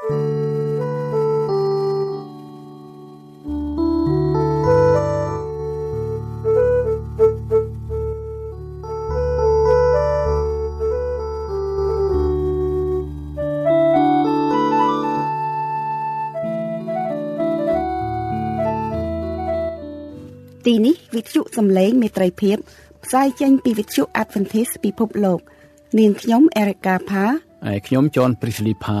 [0.00, 0.16] ទីនេះ
[21.14, 22.56] វិទ្យុសំឡេងមេត្រីភាព
[23.04, 25.40] ផ្សាយចេញពីវិទ្យុ Adventist ពិភពលោក
[25.98, 27.24] នាងខ្ញុំ Erica Pha
[27.66, 29.00] ហើយខ្ញុំ John Prisley Pha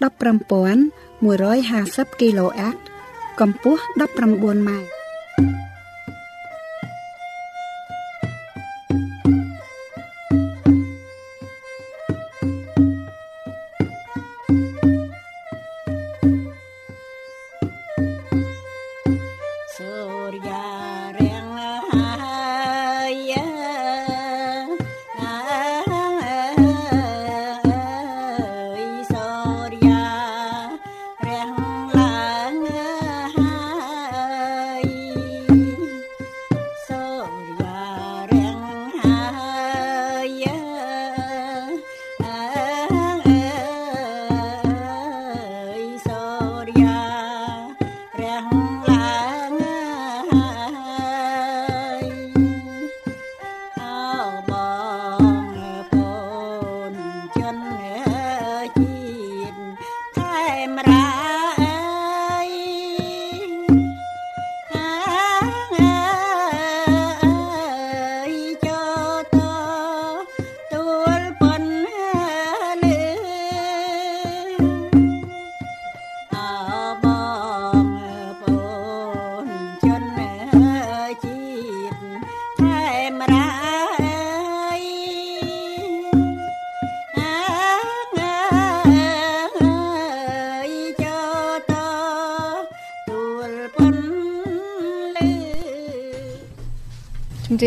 [0.00, 2.76] 15150 kHz
[3.40, 3.82] កម្ពស់
[4.20, 4.91] 19ម៉ែត្រ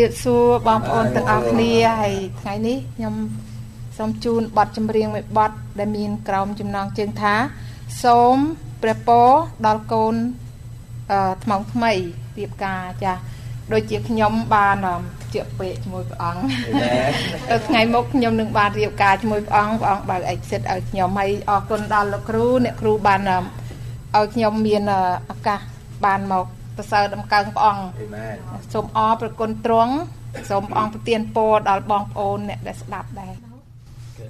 [0.06, 1.72] រាបសួរបងប្អូនទាំងអស់គ្នា
[2.02, 3.14] ហើយថ្ងៃនេះខ្ញុំ
[3.98, 7.34] សូមជូនបទចម្រៀងមួយបទដែលមានក្រោមចំណងជើងថា
[8.04, 8.34] សូម
[8.82, 9.28] ព្រះពរ
[9.66, 10.14] ដល់កូន
[11.12, 11.92] អឺថ្មងថ្មី
[12.38, 13.20] រៀបការចាស់
[13.72, 14.76] ដូចជាខ្ញុំបាន
[15.34, 16.42] ជាពេកជាមួយព្រះអង្គ
[17.68, 24.82] ថ្ងៃមុខខ្ញុំនឹងបានរៀបការជាមួយព្រះអង្គព្រះអង្គបើកឯកសិទ្ធឲ្យខ្ញុំហើយអរគុណដល់លោកគ្រូអ្នកគ្រូបានឲ្យខ្ញុំមាន
[25.30, 25.60] ឱកាស
[26.04, 27.82] បានមក ប្រសើរដំកើងព្រះអង្គ
[28.72, 29.94] សូមអរប្រគុណទ្រង់
[30.50, 33.32] សូមព្រះអង្គប្រទានពរដល់បងប្អូនអ្នកដែលស្ដាប់ដែរ
[34.18, 34.20] ជ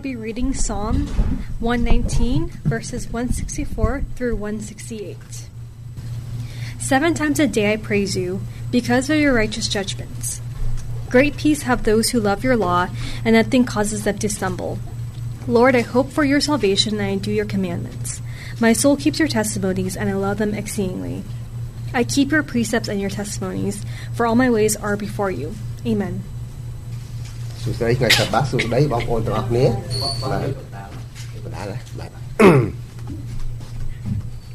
[0.00, 1.08] I'll be reading Psalm
[1.58, 5.18] 119, verses 164 through 168.
[6.78, 10.40] Seven times a day I praise you, because of your righteous judgments.
[11.10, 12.88] Great peace have those who love your law,
[13.26, 14.78] and nothing causes them to stumble.
[15.46, 18.22] Lord, I hope for your salvation, and I do your commandments.
[18.58, 21.24] My soul keeps your testimonies, and I love them exceedingly.
[21.92, 25.56] I keep your precepts and your testimonies, for all my ways are before you.
[25.86, 26.24] Amen.
[27.64, 29.64] សួស្តីថ្ងៃសប្តាហ៍សួស្តីបងប្អូនទាំងអស់គ្នា
[30.02, 31.66] បាទបណ្ដាល
[31.98, 32.10] បាទ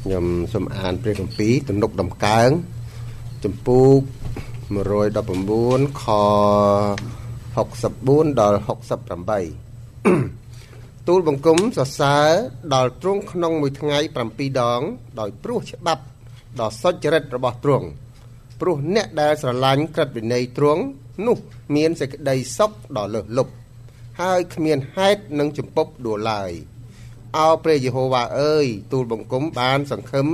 [0.02, 2.48] ខ្ញុំសូមអានព្រះគម្ពីរទំនុកដំកើង
[3.44, 3.88] ចំពោះ
[4.76, 6.04] 119ខ
[7.56, 8.58] 64ដល់
[9.44, 12.30] 68ទូលបង្គំសរសើរ
[12.74, 13.98] ដល់ទ្រង់ក្នុងមួយថ្ងៃ
[14.30, 14.80] 7ដង
[15.20, 16.02] ដោយព្រោះច្បាប់
[16.60, 17.86] ដ៏សុចរិតរបស់ទ្រង់
[18.60, 20.82] ព្រោះអ្នកដែលស្រឡាញ់ក្រឹតវិន័យទ្រង់
[21.26, 21.38] នោះ
[21.76, 23.52] មានសេចក្តីសុខដ៏លើសលប់
[24.20, 26.52] ហើយគ្មានហេតុនឹងចម្ពប់ដួលឡើយ
[27.36, 30.28] អោព្រះយេហូវ៉ាអើយទូលបង្គំបានសង្ឃឹម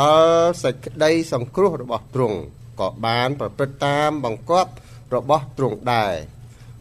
[0.00, 2.38] ដល់សេចក្តីសង្គ្រោះរបស់ទ្រង់
[2.80, 4.72] ក៏បានប្រព្រឹត្តតាមបង្គាប់
[5.14, 6.14] របស់ទ្រង់ដែរ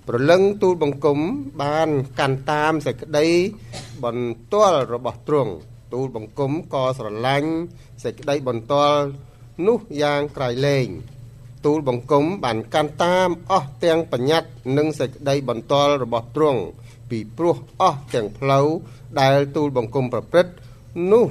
[0.07, 1.19] ប្រលឹងទូលបង្គំ
[1.63, 3.27] បានកាន់តាមសេចក្តី
[4.03, 5.53] បន្ទាល់របស់ទ្រង់
[5.93, 7.51] ទូលបង្គំក៏ស្រឡាញ់
[8.03, 9.01] សេចក្តីបន្ទាល់
[9.67, 10.87] នោះយ៉ាងក្រៃលែង
[11.65, 16.61] ទូលបង្គំបានកាន់តាមអស់ទាំងបញ្ញត្តិនិងសេចក្តីបន្ទាល់របស់ទ្រង់
[17.09, 18.67] ពីព្រោះអស់ទាំងផ្លូវ
[19.19, 20.53] ដែលទូលបង្គំប្រព្រឹត្ត
[21.11, 21.25] នោះ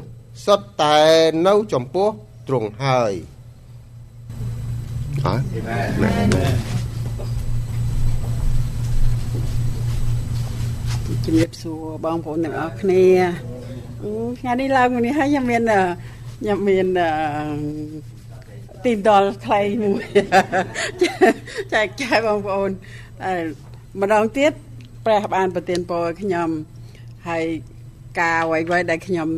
[0.47, 0.99] សុទ្ធតែ
[1.47, 2.08] នៅចំពោះ
[2.49, 3.12] ទ្រង់ហើយ
[5.26, 5.40] អរ
[11.25, 13.04] ជំរាបសួរបងប្អូនទាំងអស់គ្នា
[14.38, 15.62] ថ្ងៃនេះឡើងមកនេះហើយខ្ញុំមាន
[16.40, 16.87] ខ្ញុំមាន
[18.85, 20.04] ទីដល់ខ្លីមួយ
[21.73, 22.70] ចែកចាយបងប្អូន
[23.23, 23.32] តែ
[24.00, 24.52] ម្ដងទៀត
[25.06, 26.49] ព្រះបានប្រទានពរឲ្យខ្ញុំ
[27.28, 27.44] ហើយ
[28.20, 29.28] ការអ្វីៗដែលខ្ញុំ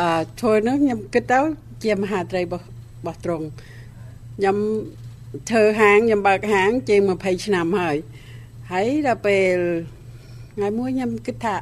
[0.00, 1.40] អឺធ្វើនោះខ្ញុំគិតទៅ
[1.84, 3.46] ជាមហាត្រីរបស់របស់ត្រង់
[4.36, 4.56] ខ្ញុំ
[5.50, 7.96] ធ្វើហាងខ្ញុំបើកហាងជាង20ឆ្នាំហើយ
[8.70, 9.56] ហើយដល់ពេល
[10.54, 11.54] ថ្ងៃមួយខ្ញុំគិតថា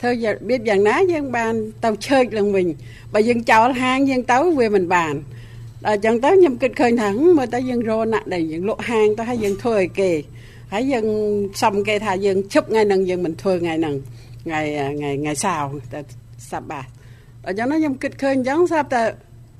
[0.00, 1.54] ធ្វើរបៀបយ៉ាងណាយើងបាន
[1.84, 2.66] ទៅឆើចឡើងវិញ
[3.14, 5.14] បើយើងចោលហាងយើងទៅវាមិនបាន
[5.84, 7.08] ដល់អញ្ចឹងទៅខ្ញុំគិតឃើញថា
[7.38, 10.10] មើលទៅយើងរណាក់ដែរយើងលក់ហាងទៅហើយយើងធ្វើឲ្យគេ
[10.72, 11.06] ហើយយើង
[11.62, 13.94] សំគេថាយើងឈប់ថ្ងៃហ្នឹងយើងមិនធ្វើថ្ងៃហ្នឹង
[14.44, 14.60] ថ្ងៃ
[14.98, 16.00] ថ្ងៃថ្ងៃសៅរ៍តែ
[16.50, 16.86] សប្បាដល់
[17.46, 19.02] អញ្ចឹងខ្ញុំគិតឃើញអញ្ចឹងស្រាប់តែ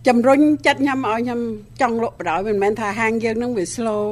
[0.08, 1.40] ជំរុញចិត្តខ្ញុំឲ្យខ្ញុំ
[1.80, 4.04] ចង់លក់បដ ாய் មិនមែនថាហាងយើងនឹងវា slow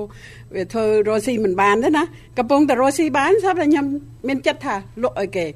[0.55, 2.05] វាធ្វើរស់ស៊ីមិនបានទេណា
[2.39, 3.87] កំពុងតែរស់ស៊ីបានស្រាប់តែខ្ញុំ
[4.29, 5.47] មានចិត្តថាលក់ឲ្យគេ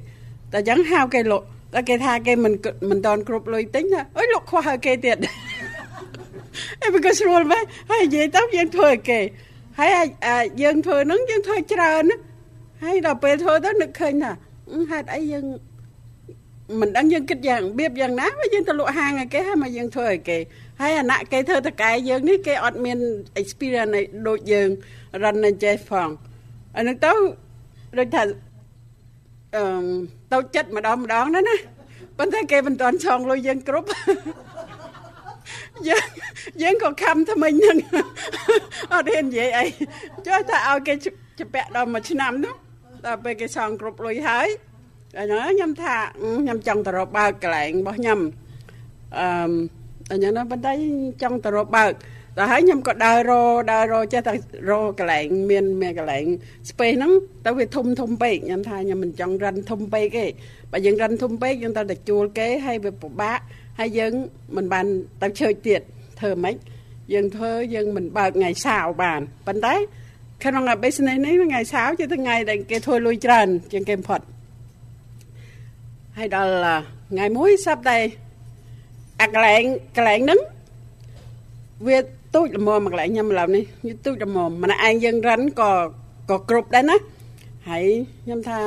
[0.51, 2.53] តែអញ្ចឹងហៅគេលក់តែគេថាគេមិន
[2.89, 5.17] មិនតន់គ្រប់លុយទិញណាអើយលក់ខ្វះឲ្យគេទៀត
[6.83, 9.19] អីវាក៏ស្រួលមែនហើយនិយាយទៅយើងធ្វើឲ្យគេ
[9.79, 9.91] ហើយ
[10.61, 12.17] យើងធ្វើហ្នឹងយើងធ្វើច្រើនណា
[12.83, 14.31] ហើយដល់ពេលធ្វើទៅនឹកឃើញថា
[14.91, 15.45] ហេតុអីយើង
[16.79, 20.37] មិនដឹងយើងគិតយ៉ាងរបៀបយ៉ាងណាមកយើងទៅលក់ហាងឲ្យគេហើយមកយើងធ្វើឲ្យគេ
[20.81, 22.97] ហើយអាណៈគេធ្វើតកែយើងនេះគេអត់មាន
[23.41, 23.91] experience
[24.27, 24.69] ដូចយើង
[25.23, 26.09] run នៅចេះផង
[26.77, 27.13] អានឹងទៅ
[27.97, 28.21] ដូចថា
[29.55, 29.63] អឺ
[30.31, 31.55] ទៅចិត្តម្ដងម្ដងណាណា
[32.17, 33.87] ប៉ុន្តែគេមិនទាន់ឆងលុយយើងគ្រប់
[35.89, 36.05] យើង
[36.61, 37.77] យើងក៏ខំថ្មិញហ្នឹង
[38.93, 39.65] អត់ហ៊ាននិយាយអី
[40.27, 40.93] ចុះថាឲ្យគេ
[41.39, 42.55] ជពាក់ដល់មួយឆ្នាំនោះ
[43.05, 44.47] ដល់ពេលគេសងគ្រប់លុយហើយ
[45.17, 45.95] អញ្ចឹងខ្ញុំថា
[46.41, 48.19] ខ្ញុំចង់ទៅរកបើកកន្លែងរបស់ខ្ញុំ
[49.17, 49.25] អឺ
[50.11, 50.73] អញ្ចឹងប៉ុន្តែ
[51.21, 51.91] ចង់ទៅរកបើក
[52.37, 53.31] ដល់ហើយខ្ញុំក៏ដើររ
[53.71, 54.33] ដើររចេះតែ
[54.69, 56.25] រកន្លែងមានមានកន្លែង
[56.69, 57.11] space ហ្នឹង
[57.45, 60.25] ទៅវាធំធំពេកខ្ញុំថាខ្ញុំមិនចង់រិនធំពេកទេ
[60.71, 63.39] បើយើងរិនធំពេកយើងត្រូវតែជួលគេហើយវាពិបាក
[63.79, 64.13] ហើយយើង
[64.55, 64.85] មិនបាន
[65.21, 65.81] ទៅជើចទៀត
[66.19, 66.55] ធ្វើម៉េច
[67.13, 69.75] យើងធ្វើយើងមិនបើកថ្ងៃសៅរ៍បានប៉ុន្តែ
[70.43, 74.21] ក្នុង business នេះថ្ងៃសៅរ៍ជាថ្ងៃដែលគេធ្វើលុយច្រើនជាងគេបំផុត
[76.17, 76.51] ហើយដល់
[77.11, 78.07] ថ្ងៃមួយសប្តាហ៍
[79.21, 79.63] អាកន្លែង
[79.97, 80.39] កន្លែងហ្នឹង
[81.87, 81.99] វា
[82.35, 85.71] ទូចល្មមកន្លែងខ្ញុំឥឡូវនេះវាទូចល្មម្នាក់ឯងយើងរិនក៏
[86.29, 86.97] ក៏គ្រប់ដែរណា
[87.69, 87.85] ហើយ
[88.23, 88.59] ខ្ញុំថា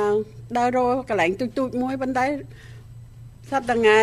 [0.57, 2.25] ដើររកកន្លែងទូចទូចមួយប៉ុន្តែ
[3.51, 3.99] សប្តាហ៍ថ្ងៃ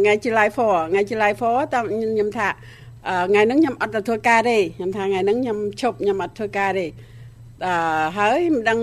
[0.00, 2.48] ថ្ងៃ July 4ថ្ងៃ July 4តើខ្ញុំថា
[3.30, 6.86] ថ្ងៃហ្នឹងខ្ញុំអត់ទៅធ្វើការទេខ្ញុំថាថ្ងៃហ្នឹងខ្ញុំឈប់ខ្ញុំអត់ធ្វើការទេ
[7.66, 7.72] អឺ
[8.18, 8.80] ហើយមិនដឹង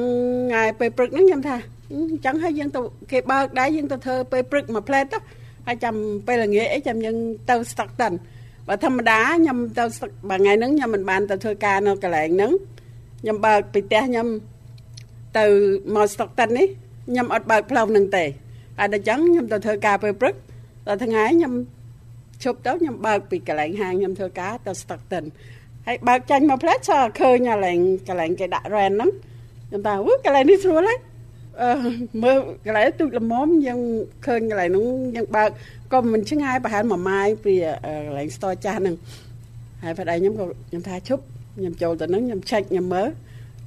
[0.50, 1.58] ថ្ងៃពេលព្រឹកហ្នឹងខ្ញុំថា
[1.92, 5.18] អញ្ចឹងហើយយើងទៅគេបើកដែរយើងទៅធ្វើពេលព្រឹកមួយផ្លែតទៅ
[5.68, 5.96] ហើយចាំ
[6.28, 7.18] ពេលល្ងាចអីចាំយើង
[7.50, 8.14] ទៅ Stockton
[8.68, 9.84] បើធម្មតាខ្ញុំទៅ
[10.30, 12.52] បើថ្ងៃហ្នឹងខ្ញុំមិនបានទៅធ្វើការនៅកន្លែងហ្នឹង
[13.22, 14.28] ខ្ញុំបើកពីផ្ទះខ្ញុំ
[15.38, 15.46] ទៅ
[15.96, 16.68] មក Stockton នេះ
[17.08, 18.24] ខ្ញុំអត់បើកផ្លូវហ្នឹងទេ
[18.80, 20.36] ហើយដល់ចឹងខ្ញុំទៅធ្វើការពេលព្រឹក
[20.88, 21.54] ដល់ថ្ងៃខ្ញុំ
[22.44, 25.26] ឈប់ទៅខ្ញុំបើកពីកន្លែងហាងខ្ញុំធ្វើការទៅ Stockton
[25.88, 26.78] ហើយបើកចាញ់មកផ្លែស
[27.20, 29.10] ឃើញកន្លែងកន្លែងគេដាក់ rent ហ្នឹង
[29.68, 31.00] ខ្ញុំថាអូកន្លែងនេះស្រួលហើយ
[31.62, 31.70] អឺ
[32.24, 33.80] មើលកន្លែងទូចល្មមយើង
[34.26, 35.50] ឃើញកន្លែងនោះយើងបើក
[35.94, 37.54] ក៏មិនឆ្ងាយប្រហែលមួយម៉ាយពី
[38.08, 38.96] កន្លែង store ចាស់ហ្នឹង
[39.84, 41.24] ហើយប្តីខ្ញុំក៏ខ្ញុំថាឈប់
[41.58, 43.08] ខ្ញុំចូលទៅហ្នឹងខ្ញុំឆែកខ្ញុំមើល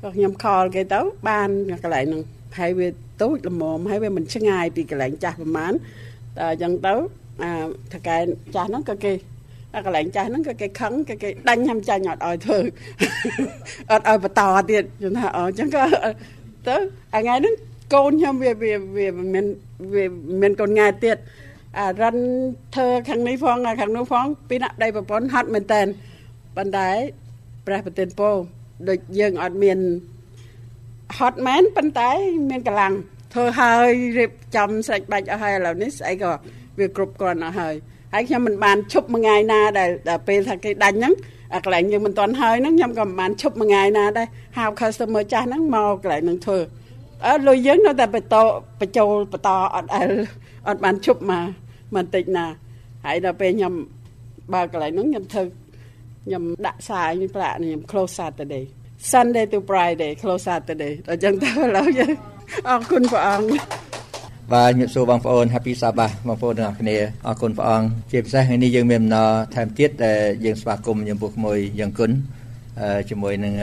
[0.02, 1.48] ក៏ខ្ញុំខលគេទៅបាន
[1.84, 2.22] កន្លែងហ្នឹង
[2.58, 2.88] ហើយវា
[3.22, 5.72] ទូចល្មមហើយវាមិនឆ្ងាយពីកន្លែងចាស់ប្រហែល
[6.36, 6.94] តែអញ្ចឹងទៅ
[7.42, 7.52] អា
[7.92, 8.16] ថកែ
[8.54, 9.12] ចាស់ហ្នឹងក៏គេ
[9.74, 12.58] អាកន្លែងចាស់ហ្នឹងក៏គេខឹងគេគេដាញ់ខ្ញុំចាញ់អត់ឲ្យធ្វើ
[13.90, 15.82] អត់ឲ្យបន្តទៀតខ្ញុំថាអញ្ចឹងក៏
[16.66, 16.76] ទៅ
[17.12, 17.54] ថ្ងៃហ្នឹង
[17.94, 19.46] កូនខ្ញុំវាវាវាមិន
[19.94, 20.04] វា
[20.40, 21.16] មានកូនងាយទៀត
[21.78, 22.22] អារ៉ាន់
[22.74, 25.86] ធ្វើខាងនេះផងខាងនោះផងពីណាដៃប្រពន្ធហត់មែនតែន
[26.56, 26.88] ប៉ុន្តែ
[27.66, 28.30] ព្រះប្រទានពោ
[28.88, 29.78] ដូចយើងអត់មាន
[31.18, 32.10] ហត់មែនប៉ុន្តែ
[32.50, 32.92] មានកម្លាំង
[33.34, 36.30] ធ្វើហើយរៀបចំស្រេចបាច់អស់ហើយឥឡូវនេះស្អីក៏
[36.78, 37.74] វាគ្រប់គ្រាន់អស់ហើយ
[38.14, 41.14] ហើយខ្ញុំមិនបានឈប់មួយថ្ងៃណាដែលដល់ពេលថាគេដាច់ហ្នឹង
[41.54, 44.26] អាកន្លែងយើងមិនទាន់ហើយហ្នឹងខ្ញុំក៏មិនបានឈប់មួយថ្ងៃណាដែរ
[44.58, 46.58] ហៅ customer ចាស់ហ្នឹងមកកន្លែងហ្នឹងធ្វើ
[47.26, 48.36] អើលុយយើងនៅតែបន្ត
[48.80, 50.10] បញ្ចូលបន្តអត់អែល
[50.68, 51.44] អត់បានឈប់មក
[51.96, 52.46] បន្តិចណា
[53.04, 53.74] ហើយដល់ពេលខ្ញុំ
[54.54, 55.42] បើកន្លែងហ្នឹងខ្ញុំធ្វើ
[56.24, 58.64] ខ្ញុំដាក់សាយខ្ញុំប្រាក់ខ្ញុំ close Saturday
[58.98, 62.12] Sunday to Friday close Saturday ដល់ចឹងទៅឥឡូវយើង
[62.68, 63.50] អរគុណព្រះអង្គ
[64.52, 72.10] បាទជំរាបសួរបងប្អូន Happy Sabbath បងប្អូនទាំងអស់គ្នាអរគុណព្រះអង្គជាពិសេសថ្ងៃនេះយើងមានដំណរថែមទៀតដែលយើងស្វាគមន៍ចំពោះក្មួយយ៉ាងគុណ
[73.10, 73.54] ជាមួយនឹង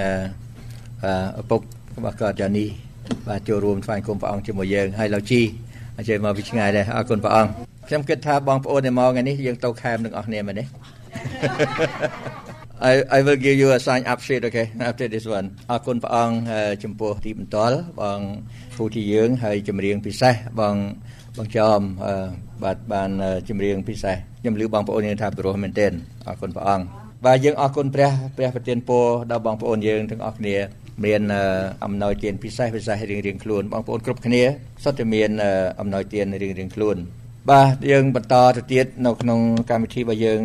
[1.42, 1.62] ឪពុក
[1.98, 2.66] របស់គាត់យ៉ានី
[3.28, 5.42] បាទចូលរួមថ្វាយគុំព្រះអង្គជាមួយយើងហើយលោកជី
[5.98, 7.50] អញ្ជើញមកពីឆ្ងាយដែរអរគុណព្រះអង្គ
[7.88, 10.64] ខ្ញុំគិតថាបងប្អូនដែលមកថ្ងៃនេះយើងទៅខេមទាំងអស់គ្នាមែនទេ
[12.92, 16.36] I I will give you a sign up sheet okay after this one អរគុណព្រះអង្គ
[16.84, 18.20] ចំពោះទីបន្ទាល់បង
[18.78, 20.76] ពូទីយើងហើយចម្រៀងពិសេសបង
[21.38, 21.80] បងចំ
[22.64, 23.10] បាទបាន
[23.50, 25.92] ចម្រៀងពិសេសខ្ញុំឮបងប្អូនយើងថាព្រោះមែនទែន
[26.28, 26.86] អរគុណព្រះអង្គ
[27.26, 30.56] បាទយើងអរគុណព្រះព្រះប្រទានពរដល់បងប្អូនយើងទាំងអស់គ្នា
[31.06, 31.22] មាន
[31.86, 34.44] អំណោយទានពិសេសពិសេសរៀងរៀងខ្លួនបងប្អូនគ្រប់គ្នា
[34.84, 35.30] សុទ្ធតែមាន
[35.80, 36.98] អំណោយទានរៀងរៀងខ្លួន
[37.52, 40.42] បាទយើងបន្តទៅទៀតនៅក្នុងកម្មវិធីរបស់យើង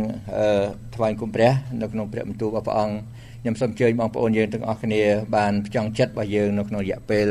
[0.95, 1.50] ថ្វាយគុំព្រះ
[1.83, 2.97] នៅក្នុងព្រះបន្ទូលរបស់ព្រះអង្គ
[3.42, 5.02] ខ្ញុំសូមអញ្ជើញបងប្អូនយើងទាំងអស់គ្នា
[5.37, 7.26] បានផ្ចង់ចិត្តរបស់យើងនៅក្នុងរយៈពេល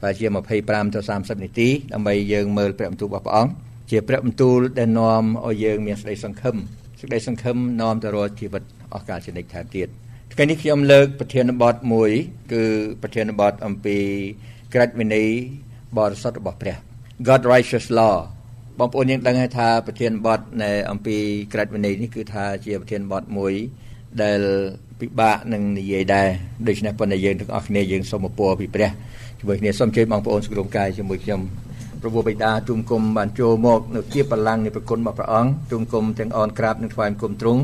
[0.00, 3.52] ប្រហែលជា25ទៅ30នាទីដើម្បីយើងមើលព្រះបន្ទូលរបស់ព្រះអង្គ
[3.90, 6.56] ជាព្រះបន្ទូលដែលនាំឲ្យយើងមានសេចក្តីសង្ឃឹម
[7.00, 8.62] សេចក្តីសង្ឃឹមនាំទៅរកជីវិត
[8.94, 9.88] អស់កលជានិច្ចថែមទៀត
[10.32, 12.10] ថ្ងៃនេះខ្ញុំលើកប្រធានបទមួយ
[12.52, 12.62] គឺ
[13.02, 13.96] ប្រធានបទអំពី
[14.74, 15.28] ក្រឹតវិន័យ
[15.98, 16.76] បរិសុទ្ធរបស់ព្រះ
[17.28, 18.16] God righteous law
[18.78, 21.16] បងប្អូនយើងដឹងហើយថាប្រធានបទនៃអំពី
[21.52, 23.52] ក្រឹតវិន័យនេះគឺថាជាប្រធានបទមួយ
[24.22, 24.40] ដែល
[25.00, 26.28] ពិបាកនឹងនិយាយដែរ
[26.68, 28.90] ដូច្នេះប៉ុន្តែយើងទាំងអស់គ្នាយើងសូមអពរពីព្រះ
[29.38, 31.40] ជាមួយគ្នាសូមជើញបងប្អូនសង្គ្រោះកាយជាមួយខ្ញុំ
[32.00, 37.60] ព្រះបិតាទូមគុំបានចូលមកនៅជាបលាំងនៃប្រគុណរបស់ព្រះអង្គទូមគុំទាំងអនក្រាបនិងថ្វាយគុំទ្រង់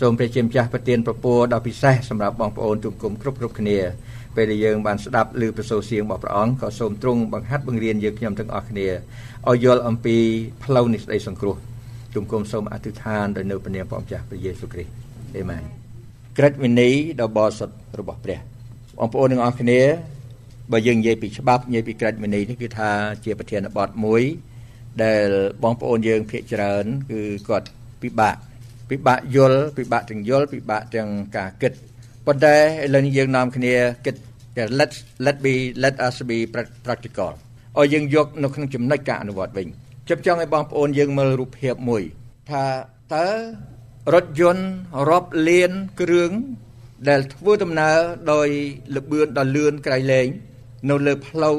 [0.00, 3.78] សូមព្រះជាម្ចាស់ប្រទានប្រពោដ៏ពិសេសសម្រាប់បងប្អូនទូមគុំគ្រប់គ្រប់គ្នា
[4.36, 8.86] ពេលដែលយើងបានស្ដាប់ឮប្រសូរសៀងរបស់ព្រះអង្គក៏សូមទ្រង់បង្ហាត់បង្រៀនយើងខ្ញុំទាំងអស់គ្នា
[9.48, 10.16] ឲ្យយល់អំពី
[10.64, 11.56] ផ្លូវនៃសេចក្តីសង្គ្រោះ
[12.14, 14.92] ជង្គង់សូមអធិដ្ឋានដោយនៅព្រះនាមព្រះម្ចាស់ព្រះយេស៊ូវគ្រីស្ទ
[15.36, 15.62] អេមែន
[16.38, 18.38] ក្រឹតវិន័យដ៏បរិសុទ្ធរបស់ព្រះ
[18.98, 19.80] បងប្អូនទាំងអស់គ្នា
[20.72, 22.90] បើយើងនិយាយពីច្បាប់និយាយពីក្រឹតវិន័យនេះគឺថា
[23.24, 24.22] ជាប្រធានបទមួយ
[25.02, 25.28] ដែល
[25.62, 27.68] បងប្អូនយើងភាកច្រើនគឺគាត់
[28.02, 28.36] ពិបាក
[28.90, 31.72] ពិបាកយល់ពិបាកទាំងយល់ពិបាកទាំងការគិត
[32.26, 33.74] ប៉ុន្តែឥឡូវនេះយើងនាំគ្នា
[34.06, 34.16] គិត
[34.78, 34.92] let
[35.26, 36.38] let be let us be
[36.86, 37.32] practical
[37.78, 39.66] ឲ្យយើងយកនៅក្នុងចំណុចការអនុវត្តវិញ
[40.06, 42.02] ខ្ញុំចង់ឲ្យបងប្អូនយើងមើលរូបភាពមួយ
[42.50, 42.64] ថា
[43.14, 43.28] តើ
[44.14, 44.64] រថយន្ត
[45.10, 46.30] រាប់លានគ្រឿង
[47.08, 47.98] ដែលធ្វើដំណើរ
[48.32, 48.48] ដោយ
[48.94, 50.26] លបឿនដ៏លឿនក្រៃលែង
[50.90, 51.58] នៅលើផ្លូវ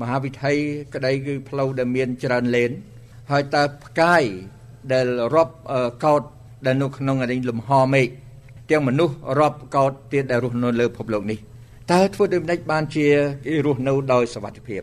[0.00, 0.54] មហាវិថី
[0.94, 2.70] ក្តីគឺផ្លូវដែលមានច្រើនលេន
[3.30, 4.24] ហើយតើផ្កាយ
[4.92, 5.54] ដែលរាប់
[6.04, 6.22] កោត
[6.66, 8.08] ដែលនៅក្នុងអរិញលំហមេឃ
[8.70, 11.38] ទាំងមនុស្សរាប់កោតទៀតដែលរស់នៅលើភពលោកនេះ
[11.92, 13.06] តើធ្វើដូចម្ដេចបានជា
[13.46, 14.82] គេរស់នៅដោយសុវត្ថិភាព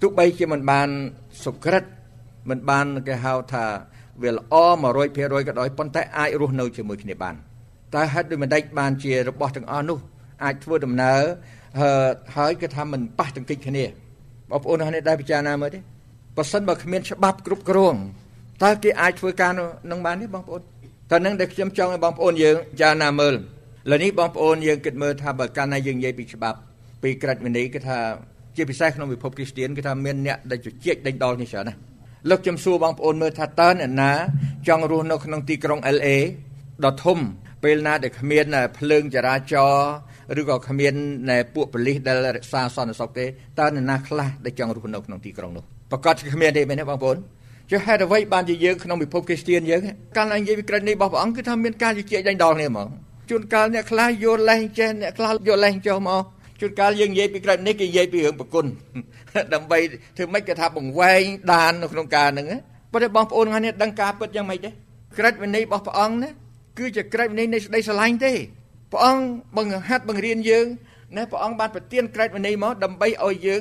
[0.00, 0.88] ទោះបីជាមិនបាន
[1.44, 1.84] សុក្រិត
[2.50, 3.64] មិនបានគេហៅថា
[4.22, 4.54] វាល្អ
[5.00, 7.34] 100%ក៏ដោយប៉ុន្តែអាចរស់នៅជាមួយគ្នាបាន
[7.94, 9.98] តើហេតុដូចម្ដេចបានជារបស់ទាំងអស់នោះ
[10.44, 11.20] អាចធ្វើដំណើរ
[12.36, 13.84] ហើយគេថាមិនប៉ះទង្គិចគ្នា
[14.50, 15.80] បងប្អូនអ្នកដែលពិចារណាមើលទេ
[16.36, 17.94] បើសិនបើគ្មានច្បាប់គ្រប់គ្រង
[18.62, 19.52] តើគេអាចធ្វើការ
[19.90, 20.62] នឹងបានទេបងប្អូន
[21.10, 23.34] តើនឹងដែលខ្ញុំចង់ឲ្យបងប្អូនយើងពិចារណាមើល
[23.90, 26.58] លើនេះបងប្អូនយើងគិតមើលថាបើកាលណាយើងនិយាយពីច្បាប់
[27.02, 27.98] ពីក្រិតវិន័យគឺថា
[28.56, 31.78] ជាពិសេសក្នុងពិភពគ្រីស្ទានគឺថាមានអ្នកដែលជជែកដេញដោលនេះច្រើនណាស់
[32.30, 34.12] លោកខ្ញុំសួរបងប្អូនមើលថាតើអ្នកណា
[34.68, 36.08] ចង់រស់នៅក្នុងទីក្រុង LA
[36.84, 37.18] ដ៏ធំ
[37.62, 38.44] ពេលណាដែលគ្មាន
[38.78, 39.92] ភ្លើងចរាចរណ៍
[40.40, 40.94] ឬក៏គ្មាន
[41.54, 43.26] ពួកប៉ូលីសដែលរក្សាសន្តិសុខទេ
[43.58, 47.16] តើអ្នកណាខ្លះដែលចង់រស់នៅក្នុងទីក្រុងនោះប្រកាសជាគ្មានទេមែនទេបងប្អូន
[47.70, 49.82] ជាហេតុអ្វីបានជាយើងក្នុងពិភពគ្រីស្ទានយើង
[50.16, 52.88] កាលណានិយាយពីក្រិតនេះរបស់ព្រះអង្គគឺថាមានការជជែកដេញដោលគ្នាហ្មង
[53.30, 56.22] ជួនកាលអ្នកខ្លះយល់លេងចេះអ្នកខ្លះយល់លេងចុះមក
[56.60, 58.64] ជួនកាលយើងនិយាយពីក្រិតនេះគេនិយាយពីរឿងប្រគុណ
[59.54, 59.78] ដើម្បី
[60.16, 62.46] ធ្វើម៉េចគេថាបង្វែងដាននៅក្នុងការហ្នឹង
[62.92, 64.70] ប៉ុន្តែបងប្អូនថ្ងៃនេះដឹងការពិតយ៉ាងម៉េចទេ
[65.18, 66.30] ក្រិតវិន័យរបស់ព្រះអង្គណា
[66.78, 68.32] គឺជាក្រិតវិន័យនៃសេចក្តីស្រឡាញ់ទេ
[68.92, 69.24] ព្រះអង្គ
[69.56, 70.66] បង្ហាត់បង្រៀនយើង
[71.16, 73.60] ណាព្រះអង្គបានប្រទានក្រិតវិន័យមកដើម្បីឲ្យយើង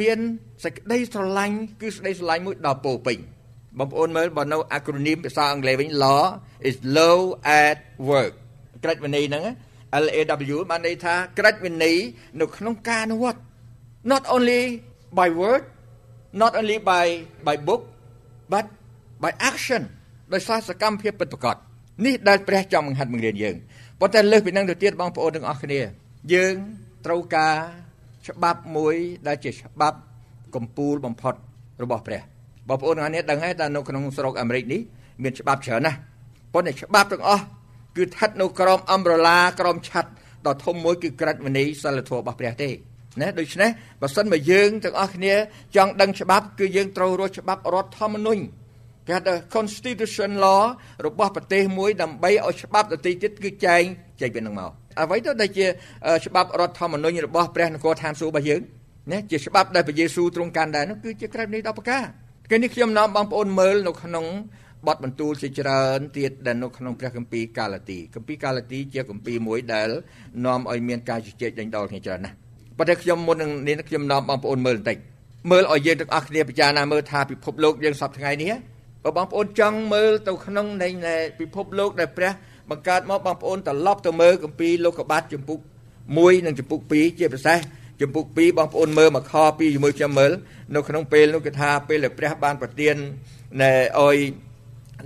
[0.00, 0.18] មាន
[0.64, 3.18] សេចក្តីស្រឡាញ់គឺសេចក្តីស្រឡាញ់មួយដល់ពោពេញ
[3.78, 6.24] បងប្អូនមើលបើនៅ acronym ភាសាអង់គ្លេសវិញ law
[6.68, 7.18] is law
[7.62, 7.78] at
[8.10, 8.32] work
[8.84, 9.44] ក្រិតវិន័យហ្នឹង
[10.04, 11.96] LAW បានន័យថាក្រិតវិន័យ
[12.40, 13.40] នៅក្នុងការអនុវត្ត
[14.12, 14.62] not only
[15.18, 15.62] by word
[16.42, 17.06] not only by
[17.46, 17.82] by book
[18.52, 18.66] but
[19.22, 19.82] by action
[20.32, 21.56] ដោយសារសកម្មភាពពិតប្រាកដ
[22.04, 23.56] នេះដែលព្រះចង់បង្ហាត់បង្រៀនយើង
[24.00, 25.80] ប៉ុន្តែលើសពីនឹងទៅទៀតបងប្អូនទាំងអស់គ្នា
[26.34, 26.54] យើង
[27.06, 27.56] ត្រូវការ
[28.28, 28.94] ច្បាប់មួយ
[29.26, 29.98] ដែលជាច្បាប់
[30.54, 31.34] កម្ពូលបំផុត
[31.82, 32.22] របស់ព្រះ
[32.68, 34.80] បងប្អូនទាំងនេះដឹងហើយថានៅក្នុងស្រុកអាមេរិកនេះ
[35.22, 35.98] មានច្បាប់ច្រើនណាស់
[36.54, 37.42] ប៉ុន្តែច្បាប់ទាំងអស់
[37.96, 40.10] គឺស្ថិតនៅក្រោមអំប្រឡាក្រោមឆ័ត្រ
[40.46, 42.70] ដ៏ធំមួយគឺក្រិតវិន័យសិលធម៌របស់ព្រះទេ
[43.20, 45.34] ណាដូច្នេះបើសិនបើយើងទាំងអស់គ្នា
[45.76, 48.42] ចង់ដឹងច្បាប់គឺយើងត្រូវរកច្បាប់រដ្ឋធម្មនុញ្ញ
[49.06, 50.62] គេហៅថា constitution law
[51.06, 53.82] របស់ប្រទេសមួយដើម្បីឲ្យច្បាប់ដទៃទៀតគឺចែង
[54.20, 55.66] ចែកពីនឹងមកអ្វីទៅដែលជា
[56.26, 58.60] ច្បាប់រដ្ឋធម្មនុញ្ញរបស់ព្រះនគរឋានសួគ៌របស់យើង
[59.12, 62.04] ណាជាច្បាប់ដែលព្រះយេស៊ូវទ្រង់កាន់ដែរនោះគឺជាក្រឹតនៃ10ប្រការ
[62.50, 64.24] គេនេះខ្ញុំនាំបងប្អូនមើលនៅក្នុង
[64.86, 69.88] បទបន្ទូលជាច្រើនទៀតដែលនៅក្នុងព្រះគម្ពីរកាឡាទីគម្ពីរកាឡាទីជាគម្ពីរមួយដែល
[70.44, 72.34] នាំឲ្យមានការជជែកដេញដោលគ្នាច្រើនណាស់
[72.78, 74.98] ប៉ុន្តែខ្ញុំមុននឹងនេះខ្ញុំនាំបងប្អូនមើលបន្តិច
[75.50, 78.52] មើលឲ្យយើងទាំងអស់គ្នាពិចារណាមើលថាពិភពលោកយើងសពថ្ងៃនេះ
[79.04, 80.88] បើបងប្អូនចង់មើលទៅក្នុងនៃ
[81.40, 82.32] ពិភពលោកដែលព្រះ
[82.70, 85.58] បង្កើតមកបងប្អូនត្រឡប់ទៅមើលគម្ពីរលោកុបាទចំពុក
[86.02, 87.58] 1និងចំពុក2ជាពិសេស
[88.00, 90.32] ចំពុក2បងប្អូនមើលមកខ2ជាមួយខ្ញុំមើល
[90.74, 92.94] នៅក្នុងពេលនោះគឺថាពេលដែលព្រះបានប្រទាន
[93.60, 94.18] ណែឲ្យ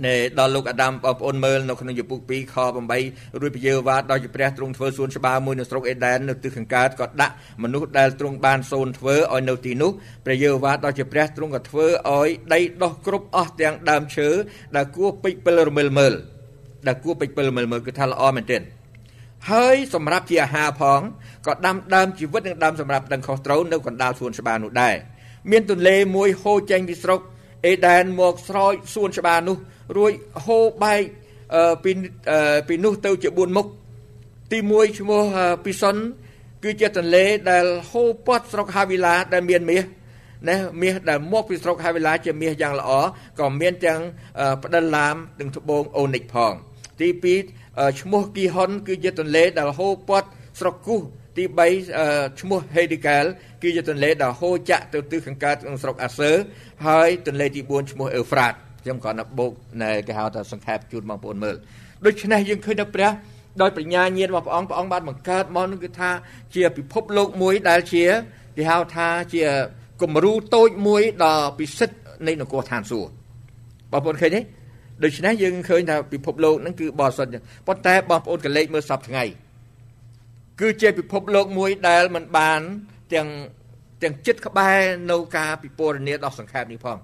[0.05, 2.55] នៃដល់លោកអាដាមបងប្អូនមើលនៅក្នុងយពុក2ខ
[2.97, 9.91] 8រួចពយាវ៉ាដល់ជាព្រះទ្រង់ធ្វើសួនច្បារមួយនៅស្រុកអេដែននៅទិសខាងកើតក៏ដាក់មនុស្សដែលទ្រង់បានសូនធ្វើឲ្យនៅទីនោះ
[10.25, 14.29] ព្រះយាវ៉ាដល់ជាព្រះទ្រង់ក៏ធ្វើឲ្យដីដោះគ្រប់អស់ទាំងដើមឈើ
[14.75, 16.13] ដែលគួរពេចពិលរមិលមើល
[16.87, 18.61] ដែលគួរពេចពិលរមិលមើលគឺថាល្អមែនទែន
[19.51, 21.01] ហើយសម្រាប់ជាអាហារផង
[21.47, 24.95] ក៏ដាំដើមជីវិតនិងដើមសម្រាប់ដឹងខុសត្រូវនៅកណ្ដាលសួនច្បារនោះដែរ
[25.51, 27.19] មានទន្លេមួយហូរចេញពីស្រុក
[27.65, 29.57] អេដែនមកស្រោចសួនច្បារនោះ
[29.97, 30.11] រួច
[30.45, 31.01] ហូរបែក
[31.83, 31.91] ពី
[32.67, 33.67] ពីនោះទៅជា4មុខ
[34.51, 35.21] ទី1ឈ្មោះ
[35.65, 35.95] ពីសុន
[36.63, 39.83] គឺជាទន្លេដែលហូរព័ទ្ធស្រុកហាវីឡាដែលមានមាស
[40.47, 42.91] ណាមាសដែលមកពីស្រុកហាវីឡាជាមាសយ៉ាងល្អ
[43.39, 43.99] ក៏មានទាំង
[44.63, 46.53] ផ្ដិលឡាមនិងត្បូងអូនិកផង
[47.01, 47.09] ទី
[47.41, 47.62] 2
[48.01, 50.27] ឈ្មោះគីហុនគឺជាទន្លេដែលហូរព័ទ្ធ
[50.59, 51.01] ស្រុកគូស
[51.37, 51.43] ទី
[51.91, 53.25] 3ឈ្មោះហេឌីកាល
[53.61, 56.31] គឺជាទន្លេដែលហូរចាក់ទៅទិសខាងកើតក្នុងស្រុកអាសឺ
[56.87, 61.55] ហើយទន្លេទី4ឈ្មោះអេហ្វ្រាតខ្ញុំគ្រាន់តែបូកណែគេហៅថាសង្ខេបជូនបងប្អូនមើល
[62.05, 63.11] ដូច្នេះយើងឃើញថាព្រះ
[63.61, 66.09] ដោយបញ្ញាញាណរបស់ព្រះអង្គព្រះអង្គបានបង្កើតមកនោះគឺថា
[66.55, 68.03] ជាពិភពលោកមួយដែលជា
[68.57, 69.43] គេហៅថាជា
[70.01, 71.95] គំរូតូចមួយដ៏ពិសិដ្ឋ
[72.27, 73.11] នៃនគរឋានសួគ៌
[73.91, 74.41] បងប្អូនឃើញទេ
[75.03, 77.31] ដូច្នេះយើងឃើញថាពិភពលោកហ្នឹងគឺបរិសុទ្ធ
[77.67, 79.23] ប៉ុន្តែបងប្អូនកលេចមើលសពថ្ងៃ
[80.61, 82.61] គឺជាពិភពលោកមួយដែលมันបាន
[83.13, 83.27] ទាំង
[84.03, 84.79] ទាំងចិត្តក្បែរ
[85.11, 86.97] នៅការពិពណ៌នាដល់សង្ខេបនេះផង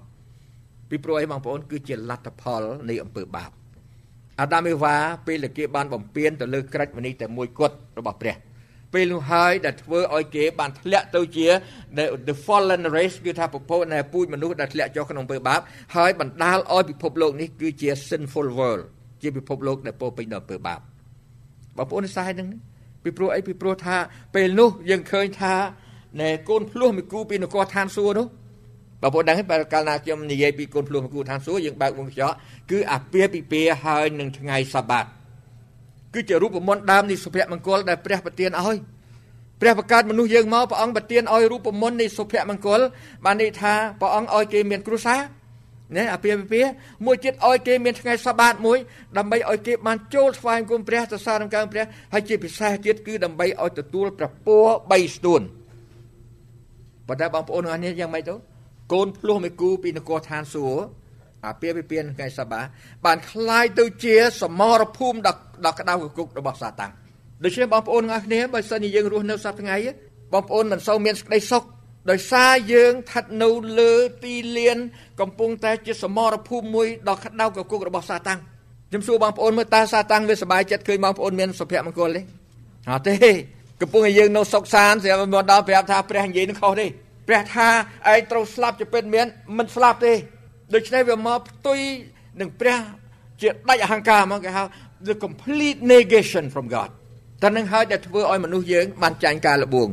[0.88, 3.50] ពីព្រោះអីបងប្អូន គឺជាលទ្ធផលនៃអំពើបាប
[4.40, 8.36] អាដាមអេវ៉ាពេលដែលគេបានបំពេញទៅលើក្រិចមនីតែមួយគត់របស់ព្រះ
[8.92, 11.46] ពេលនោះហើយដែលធ្វើឲ្យគេបានធ្លាក់ទៅជា
[12.28, 15.60] the fallen race គឺថាប្រពោនៃពូជមនុស្សដែលធ្លាក់ចុះក្នុងអំពើបាប
[15.96, 18.84] ហើយបណ្ដាលឲ្យពិភពលោកនេះគឺជា sinful world
[19.22, 20.80] ជាពិភពលោកដែលពោពេញដោយអំពើបាប
[21.76, 22.48] បងប្អូនស្ដាយនឹង
[23.02, 23.96] ពីព្រោះអីពីព្រោះថា
[24.34, 25.54] ពេលនោះយើងឃើញថា
[26.20, 28.26] ណែកូនភ្លោះមួយគូពីនគរឋានសួគ៌នោះ
[29.02, 32.34] បងប្អូនដឹងទេបើកាលណាខ្ញុំនិយាយពីកូនភ្លោះមួយគូឋានសួគ៌យើងបើកវងកញ្ចក់
[32.70, 35.06] គឺអាពាហ៍ពិពាហ៍ហើយនឹងថ្ងៃសបាត
[36.14, 38.76] គឺជារូបមន្តដើមនៃសុភមង្គលដែលព្រះប្រទានឲ្យ
[39.60, 42.80] ព្រះបង្កើតមនុស្សយើងមកព្រះអង្គប្រទានឲ្យរូបមន្តនៃសុភមង្គល
[43.24, 45.20] បានន័យថាព្រះអង្គឲ្យគេមានគ្រួសារ
[45.96, 46.70] ណាអាពាហ៍ពិពាហ៍
[47.06, 48.78] មួយទៀតឲ្យគេមានថ្ងៃសបាតមួយ
[49.18, 55.42] ដើម្បីឲ្យគេបានចូលស្វែងគុំព្រះទៅសារនឹងកើព្រះហើយជាពិសេសទៀតគឺដើម្បីឲ្យទទួលព្រះពរ3ស្ទួន
[57.08, 58.34] ប៉ុន្តែបងប្អូនទាំងអស់នេះយ៉ាងម៉េចទៅ
[58.92, 60.99] កូនភ្លោះមួយគូពីនគរឋានសួគ៌
[61.45, 62.61] អាពាហ៍ពិពាហ៍ថ្ងៃសបា
[63.05, 66.91] បានคล้ายទៅជាសមរភូមិដ៏ដ៏ក្តៅកគុករបស់សាតាំង
[67.43, 69.77] ដូច្នេះបងប្អូនទាំងអស់គ្នាបើសិនជាយើងរស់នៅសប្តាហ៍ថ្ងៃ
[70.33, 71.63] បងប្អូនមិនសូវមានសេចក្តីសុខ
[72.09, 74.77] ដោយសារយើងស្ថិតនៅលើទីលាន
[75.19, 78.39] កំពុងតែជាសមរភូមិមួយដ៏ក្តៅកគុករបស់សាតាំង
[78.89, 82.21] ខ្ញុំសួរបងប្អូនមើលតើសាតាំងវាសប្បាយចិត្តឃើញបងប្អូនមានសុភមង្គលទេ
[82.91, 83.31] អត់ទេ
[83.81, 86.87] កំពុងតែយើងនៅសុខសាន្តស្រាប់មកដល់ប្រាប់ថាព្រះនិយាយនឹងខុសទេ
[87.27, 87.67] ព្រះថា
[88.11, 89.25] ឯងត្រូវស្លាប់ជាពិតមាន
[89.57, 90.13] មិនស្លាប់ទេ
[90.74, 91.78] ដូច្នេះវាមកផ្ទុយ
[92.40, 92.78] នឹងព្រះ
[93.40, 94.62] ជាដាច់អហង្ការមកគេហៅ
[95.08, 96.90] the complete negation from God
[97.42, 99.88] តែនឹងហើយដែលធ្វើឲ្យមនុស្សយើងបានចាញ់ការលបួង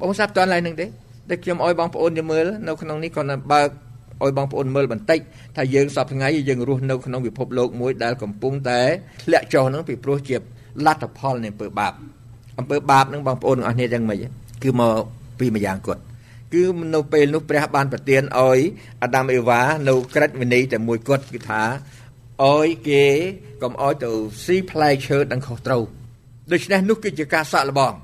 [0.00, 0.86] បងស្ដាប់តើឡើយនឹងទេ
[1.30, 3.68] ដែលខ្ញុំឲ្យបងប្អូនមើលនៅក្នុងនេះគាត់បើក
[4.22, 5.18] ឲ្យបងប្អូនមើលបន្តិច
[5.56, 8.80] ថាយើងសពថ្ងៃយើងរស់នៅក្នុងពិភពលោកមួយដែលកំពុងតែ
[9.24, 10.36] ធ្លាក់ចុះនឹងពីព្រោះជា
[10.86, 11.92] លទ្ធផលនៃអំពើបាប
[12.58, 14.18] អំពើបាបនឹងបងប្អូនទាំងអស់គ្នាយ៉ាងម៉េច
[14.62, 14.94] គឺមក
[15.38, 16.02] ពីម្យ៉ាងគាត់
[16.54, 18.60] គឺនៅពេលនោះព្រះបានប្រទានឲ្យ
[19.02, 21.62] អាដាមអេវ៉ានៅក្រិតវិន័យតែមួយគាត់គឺថា
[22.44, 23.04] ឲ្យគេ
[23.62, 24.10] កុំឲ្យទៅ
[24.44, 25.82] ស៊ីផ្លែឈើដង្ខុសត្រូវ
[26.52, 27.96] ដូច្នេះនោះគឺជាការសាក់លបងឥ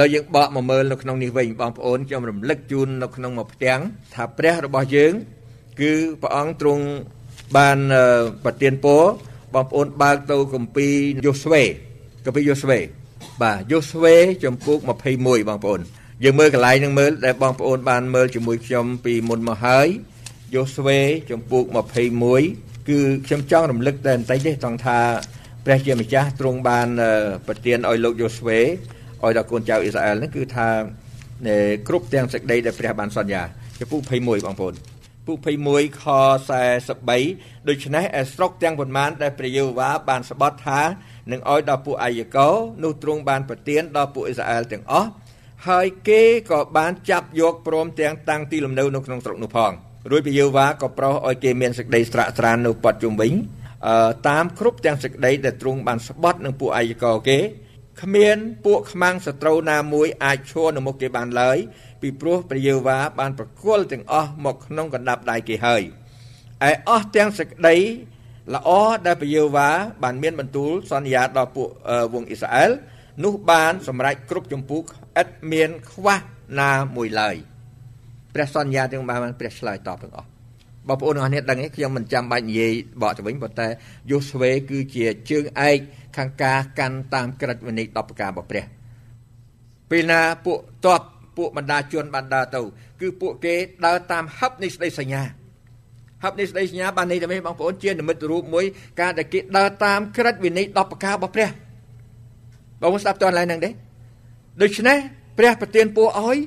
[0.00, 3.80] ឡូវយើងបកមកមើលនៅក្នុងនេះវិញបងប្អូនខ្ញុំរំលឹកជូននៅក្នុងមួយផ្ទាំង
[4.14, 5.12] ថាព្រះរបស់យើង
[5.80, 6.84] គឺព្រះអង្គទ្រង់
[7.56, 7.78] បាន
[8.44, 9.02] ប្រទានពរ
[9.54, 10.94] បងប្អូនបើកទៅគម្ពីរ
[11.26, 11.62] យូស្វេ
[12.24, 12.78] គម្ពីរយូស្វេ
[13.42, 14.78] បាទយូស្វេចំពុក
[15.16, 15.80] 21បងប្អូន
[16.24, 19.88] យើងមើលកន្លែងនឹងមើលដែលបងប្អូនបានមើលជាមួយខ្ញុំពីមុនមកហើយ
[20.54, 20.98] យូស្វេ
[21.30, 21.64] ចំពុក
[22.26, 24.98] 21គឺខ្ញុំចង់រំលឹកតែបន្តិចទេចង់ថា
[25.64, 26.88] ព្រះជាម្ចាស់ទ្រង់បាន
[27.46, 30.68] ប្រទានឲ្យលោកយូស្វេឲ្យដល់កូនចៅអ៊ីស្រាអែលហ្នឹងគឺថា
[31.88, 33.42] គ្រប់ទាំងសេចក្តីដែលព្រះបានសន្យា
[33.80, 34.74] ចំពុក21បងប្អូន
[35.26, 36.04] ពុក21ខ
[36.86, 40.80] 43ដូច្នេះឯស្រុកទាំងប៉ុន្មានដែលព្រះយេហូវ៉ាបានស្បត់ថា
[41.32, 42.48] នឹងឲ្យដល់ពួកអាយកោ
[42.82, 45.10] នោះទ្រង់បានប្រទានដល់ពួកអ៊ីស្រាអែលទាំងអស់
[45.68, 49.72] ហើយគេក៏បានចាប់យកព្រមទាំងតាំងទីលំនៅនៅក្នុងស្រុកនោះផង
[50.10, 53.32] រួចព្រះយេហូវ៉ាក៏ប្រោសឲ្យគេមានសេចក្តីស្រាក់ស្រាននៅប៉ាត់ជុំវិញ
[54.28, 57.38] តាមគ្រប់ទាំងសេចក្តីដែលទ្រង់បានស្បត់នឹងពួកអាយកោគេ
[58.02, 61.58] គ្មានពួកខ្មាំងសត្រូវណាមួយអាចឈរនៅមុខគេបានឡើយ
[62.02, 65.82] ពីព្រោះព្រះយេហូវ៉ាបានប្រគល់ទាំងអស់មកក្នុងកណ្ដាប់ដៃគេហើយ
[66.68, 67.76] ឯអស់ទាំងសេចក្តី
[68.54, 68.70] ល្អ
[69.06, 69.70] ដែលព្រះយេហូវ៉ា
[70.02, 71.68] បានមានបន្ទូលសន្យាដល់ពួក
[72.12, 72.70] វងអ៊ីស្រាអែល
[73.24, 74.82] នោះបានសម្រេចគ្រប់ចម្ពោះ
[75.22, 76.18] ឥតមានខ្វះ
[76.60, 77.36] ណាមួយឡើយ
[78.34, 80.28] ព្រះសន្យាទាំងបានព្រះឆ្លើយតបទាំងអស់
[80.88, 83.66] បងប្អូនទាំងអស់នេះដឹងទេខ្ញុំមិនចាំបាច់និយាយបកទៅវិញប៉ុន្តែ
[84.10, 85.78] យូស្វេគឺជាជើងឯក
[86.16, 88.64] ខាងការកាន់តាមក្រឹតវិន័យ10ប្រការរបស់ព្រះ
[89.90, 91.02] ពេលណាពួកតប
[91.36, 92.60] ពួកបណ្ដាជនបានដើរទៅ
[93.00, 93.54] គឺពួកគេ
[93.86, 95.22] ដើរតាមហឹបនៃស្ដីសញ្ញា
[96.22, 98.64] ហឹបនៃស្ដីសញ្ញាបានន័យថាម៉េចបងប្អូនជានិមិត្តរូបមួយ
[99.00, 101.48] ការដែលគេដើរតាមក្រឹតវិន័យ10ប្រការរបស់ព្រះ
[102.82, 103.70] បងស្ដាប់តើឡើយហ្នឹងទេ
[104.62, 104.98] ដូច្នេះ
[105.38, 106.38] ព្រះប្រទានពរឲ្យ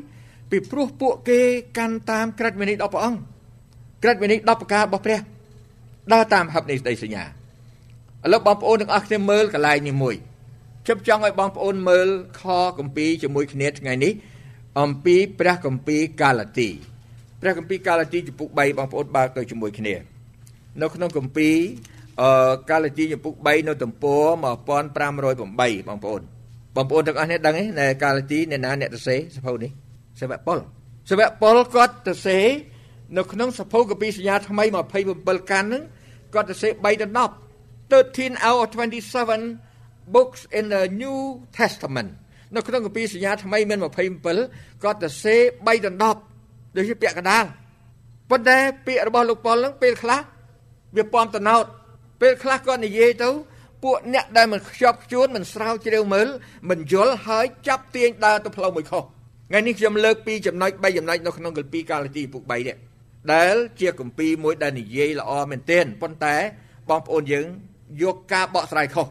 [0.52, 1.40] ពីព្រោះពួកគេ
[1.78, 3.20] កាន់តាមក្រឹតវិន័យដល់ព្រះអង្គ
[4.04, 5.20] ក្រឹតវិន័យ10ប្រការរបស់ព្រះ
[6.14, 7.28] ដើរតាមហឹបនៃស្ដីសញ្ញាឥ
[8.34, 10.16] ឡូវបងប្អូនទាំងអស់គ្នាមើលកន្លែងនេះមួយ
[10.86, 12.08] ខ្ញុំចង់ឲ្យបងប្អូនមើល
[12.42, 12.44] ខ
[12.80, 14.14] គម្ពីរជាមួយគ្នាថ្ងៃនេះ
[14.80, 16.70] អំពីព្រះគម្ពីរកាឡាទី
[17.42, 19.96] ព្រះគម្ពីរកាឡាទីចំពុក3បងប្អូនបើកទៅជាមួយគ្នា
[20.82, 21.56] នៅក្នុងគម្ពីរ
[22.22, 24.24] អឺកាឡាទីចំពុក3នៅទំព័រ
[24.88, 26.24] 1508បងប្អូន
[26.76, 29.72] បងប្អូនទាំងអស់នេះដឹងទេនៅកាឡាទីអ្នកណាអ្នកទៅសេសភៅនេះ
[30.20, 30.60] សាវកប៉ុល
[31.10, 32.38] សាវកប៉ុលគាត់ទៅសេ
[33.18, 34.64] នៅក្នុងសភៅកពីសញ្ញាថ្មី
[35.08, 35.84] 27កាន់ហ្នឹង
[36.34, 37.44] គាត់ទៅសេ3ទៅ10
[37.92, 38.68] 13 out of
[39.44, 41.18] 27 books in the New
[41.60, 42.10] Testament
[42.56, 43.80] នៅក្នុងកពីសញ្ញាថ្មីមាន
[44.30, 45.90] 27គាត់ទៅសេ3ទៅ
[46.34, 47.46] 10ដូចជាពាក្យកដាល
[48.30, 50.20] ប៉ុន្តែពាក្យរបស់លោកប៉ុលហ្នឹងពេលខ្លះ
[50.96, 51.66] វាពំតណោត
[52.22, 53.30] ពេលខ្លះគាត់និយាយទៅ
[53.84, 56.28] ពួកអ្នកដែលមិនខ្ជាប់ខ្ជួនមិនស្រាវជ្រាវមើល
[56.70, 59.04] មិនយល់ហើយចាប់ទាញដើរទៅផ្លូវមួយខុស
[59.50, 62.78] ថ្ងៃនេះខ្ញុំលើកពីចំណុច3ចំណុចនៅក្នុងគម្ពីរកាឡាទីពុក3នេះ
[63.34, 66.36] ដែលជាគម្ពីរមួយដែលនិយាយល្អមែនទែនប៉ុន្តែ
[66.90, 67.46] បងប្អូនយើង
[68.04, 69.08] យកការបកស្រាយខុស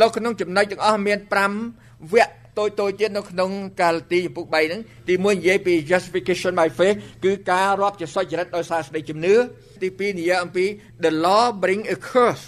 [0.00, 1.18] លោកក្នុងចំណុចទាំងអស់មាន
[1.66, 9.34] 5វគ្គតូចតូចទៀតនៅក្នុងកាលទីពុក3ហ្នឹងទី1និយាយពី justification by faith គឺការរាប់ជាសុចរិតដោយសារសេចក្តីជំនឿ
[9.82, 10.64] ទី2និយាយអំពី
[11.04, 12.46] the law bring a curse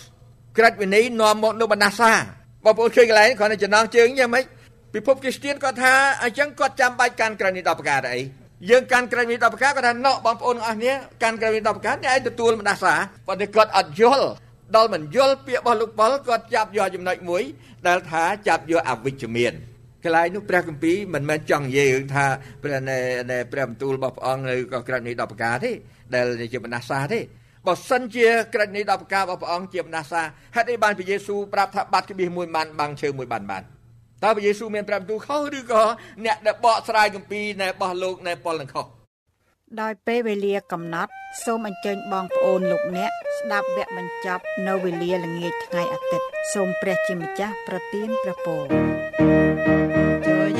[0.58, 2.12] ក្រិតវិន័យនាំមកនៅបណ្ដាសា
[2.64, 4.44] បងប្អូនឃើញកន្លែងគ្រាន់តែចំណងជើងយ៉ាងម៉េច
[4.94, 8.20] ពិភពគ្រីស្ទានគាត់ថាអញ្ចឹងគាត់ចាំបាច់កាន់ក្រិតនេះ10ប្រការអី
[8.70, 12.94] យើងកាន់ក្រិតនេះ10ប្រការគាត់ថាណោបងប្អូនទាំងអស់គ្នាកាន់ក្រិតនេះ10ប្រការអ្នកឯងទទួលបណ្ដាសា
[13.26, 14.26] ប៉ុន្តែគាត់អត់យល់
[14.76, 17.42] ដល់មិនយល់ពាក្យរបស់លោកប៉ុលគាត់ចាប់យកចំណុចមួយ
[17.86, 19.52] ដែលថាចាប់យកអវិជ្ជមាន
[20.04, 22.26] កន្លែងនោះព្រះគម្ពីរមិនមែនចង់និយាយរឿងថា
[22.62, 22.76] ព្រះ
[23.30, 25.70] នៃព្រះបន្ទូលរបស់ព្រះអង្គនៅក៏ក្រិតនេះ10ប្រការទេ
[26.14, 27.20] ដែលជាបណ្ដាសាទេ
[27.66, 30.22] បើសិនជាក្រិតនេះ10ប្រការរបស់ព្រះអង្គជាបណ្ដាសា
[30.56, 33.62] ហេតុអីបានព្រះយេស៊ូវប្រាប់ថាបាត់ក្បៀសមួយបានបាំងឈើមួយបានបាន
[34.24, 35.82] តើព្រះយេស៊ូវមានប្រាប់ទូខុសឬក៏
[36.24, 38.86] អ្នកដែលបកស្រាយគម្ពីរនៃរបស់លោកនៃប៉ុលនឹងខុស
[39.80, 41.10] ដោយពេលវេលាកំណត់
[41.44, 49.03] សូមអញ្ជើញបងប្អូនលោកអ្នកស្ដាប់វគ្គបញ្ចប់នៅវេលាល្ងាចថ្ងៃអាទិត្យសូមព្រះជាម្ចាស់ប្រទានព្រះពរជួ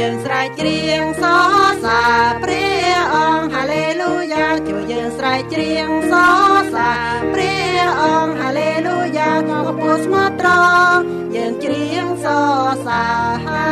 [0.04, 1.24] យយើងស្រែកច្រៀងស
[1.62, 6.14] រសើរព្រះអង្គហាឡេលូយ៉ាជួយយើងស្រែកច្រៀងស
[6.50, 10.48] រសើរព្រះអង្គហាឡេលូយ៉ាក៏ពោស្មត្រ
[10.92, 11.02] ង់
[11.36, 12.26] យើងច្រៀងស
[12.64, 13.64] រសើរហា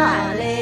[0.43, 0.62] ឡេ